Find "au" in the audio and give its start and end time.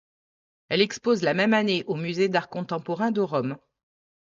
1.85-1.95